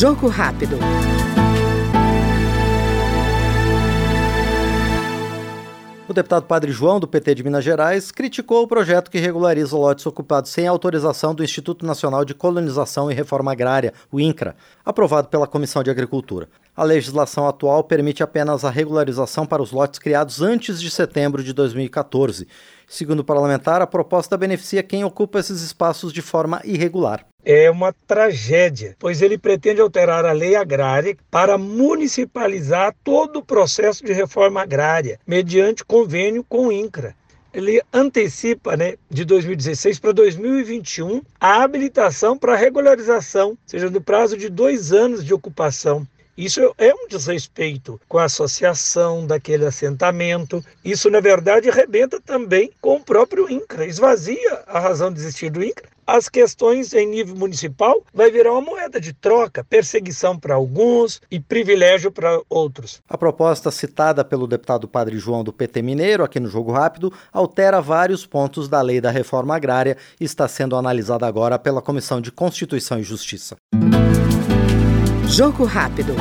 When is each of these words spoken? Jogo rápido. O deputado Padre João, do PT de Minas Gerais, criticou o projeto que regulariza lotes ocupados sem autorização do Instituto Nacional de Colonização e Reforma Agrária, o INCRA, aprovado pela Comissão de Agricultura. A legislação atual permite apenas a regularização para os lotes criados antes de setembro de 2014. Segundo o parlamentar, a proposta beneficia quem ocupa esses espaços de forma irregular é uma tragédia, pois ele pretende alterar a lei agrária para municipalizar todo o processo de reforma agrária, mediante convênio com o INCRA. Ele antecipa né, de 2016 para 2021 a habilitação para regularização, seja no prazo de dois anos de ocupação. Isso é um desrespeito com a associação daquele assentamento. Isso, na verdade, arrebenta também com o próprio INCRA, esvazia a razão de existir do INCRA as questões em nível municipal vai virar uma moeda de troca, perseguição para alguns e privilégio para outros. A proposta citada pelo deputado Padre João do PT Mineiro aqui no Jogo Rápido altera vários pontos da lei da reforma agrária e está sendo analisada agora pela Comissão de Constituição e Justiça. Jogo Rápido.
Jogo 0.00 0.28
rápido. 0.28 0.78
O 6.08 6.12
deputado 6.14 6.46
Padre 6.46 6.72
João, 6.72 6.98
do 6.98 7.06
PT 7.06 7.34
de 7.34 7.44
Minas 7.44 7.62
Gerais, 7.62 8.10
criticou 8.10 8.62
o 8.62 8.66
projeto 8.66 9.10
que 9.10 9.18
regulariza 9.18 9.76
lotes 9.76 10.06
ocupados 10.06 10.50
sem 10.52 10.66
autorização 10.66 11.34
do 11.34 11.44
Instituto 11.44 11.84
Nacional 11.84 12.24
de 12.24 12.32
Colonização 12.32 13.10
e 13.10 13.14
Reforma 13.14 13.52
Agrária, 13.52 13.92
o 14.10 14.18
INCRA, 14.18 14.56
aprovado 14.82 15.28
pela 15.28 15.46
Comissão 15.46 15.82
de 15.82 15.90
Agricultura. 15.90 16.48
A 16.74 16.82
legislação 16.82 17.46
atual 17.46 17.84
permite 17.84 18.22
apenas 18.22 18.64
a 18.64 18.70
regularização 18.70 19.44
para 19.44 19.60
os 19.60 19.70
lotes 19.70 19.98
criados 19.98 20.40
antes 20.40 20.80
de 20.80 20.90
setembro 20.90 21.44
de 21.44 21.52
2014. 21.52 22.48
Segundo 22.88 23.20
o 23.20 23.24
parlamentar, 23.24 23.82
a 23.82 23.86
proposta 23.86 24.34
beneficia 24.38 24.82
quem 24.82 25.04
ocupa 25.04 25.38
esses 25.38 25.60
espaços 25.60 26.10
de 26.10 26.22
forma 26.22 26.62
irregular 26.64 27.29
é 27.44 27.70
uma 27.70 27.92
tragédia, 28.06 28.96
pois 28.98 29.22
ele 29.22 29.38
pretende 29.38 29.80
alterar 29.80 30.24
a 30.24 30.32
lei 30.32 30.56
agrária 30.56 31.16
para 31.30 31.56
municipalizar 31.56 32.94
todo 33.02 33.38
o 33.38 33.44
processo 33.44 34.04
de 34.04 34.12
reforma 34.12 34.62
agrária, 34.62 35.18
mediante 35.26 35.84
convênio 35.84 36.44
com 36.48 36.68
o 36.68 36.72
INCRA. 36.72 37.14
Ele 37.52 37.82
antecipa 37.92 38.76
né, 38.76 38.94
de 39.10 39.24
2016 39.24 39.98
para 39.98 40.12
2021 40.12 41.20
a 41.40 41.62
habilitação 41.62 42.38
para 42.38 42.54
regularização, 42.54 43.58
seja 43.66 43.90
no 43.90 44.00
prazo 44.00 44.36
de 44.36 44.48
dois 44.48 44.92
anos 44.92 45.24
de 45.24 45.34
ocupação. 45.34 46.06
Isso 46.36 46.74
é 46.78 46.94
um 46.94 47.08
desrespeito 47.08 48.00
com 48.08 48.16
a 48.16 48.24
associação 48.24 49.26
daquele 49.26 49.66
assentamento. 49.66 50.64
Isso, 50.82 51.10
na 51.10 51.20
verdade, 51.20 51.68
arrebenta 51.68 52.20
também 52.20 52.70
com 52.80 52.96
o 52.96 53.04
próprio 53.04 53.50
INCRA, 53.50 53.84
esvazia 53.84 54.62
a 54.66 54.78
razão 54.78 55.12
de 55.12 55.20
existir 55.20 55.50
do 55.50 55.62
INCRA 55.62 55.90
as 56.10 56.28
questões 56.28 56.92
em 56.92 57.06
nível 57.06 57.36
municipal 57.36 58.02
vai 58.12 58.32
virar 58.32 58.52
uma 58.52 58.60
moeda 58.60 59.00
de 59.00 59.12
troca, 59.12 59.62
perseguição 59.62 60.36
para 60.36 60.56
alguns 60.56 61.20
e 61.30 61.38
privilégio 61.38 62.10
para 62.10 62.40
outros. 62.50 63.00
A 63.08 63.16
proposta 63.16 63.70
citada 63.70 64.24
pelo 64.24 64.48
deputado 64.48 64.88
Padre 64.88 65.18
João 65.18 65.44
do 65.44 65.52
PT 65.52 65.82
Mineiro 65.82 66.24
aqui 66.24 66.40
no 66.40 66.48
Jogo 66.48 66.72
Rápido 66.72 67.12
altera 67.32 67.80
vários 67.80 68.26
pontos 68.26 68.68
da 68.68 68.82
lei 68.82 69.00
da 69.00 69.10
reforma 69.10 69.54
agrária 69.54 69.96
e 70.20 70.24
está 70.24 70.48
sendo 70.48 70.74
analisada 70.74 71.26
agora 71.26 71.58
pela 71.58 71.80
Comissão 71.80 72.20
de 72.20 72.32
Constituição 72.32 72.98
e 72.98 73.04
Justiça. 73.04 73.56
Jogo 75.28 75.64
Rápido. 75.64 76.14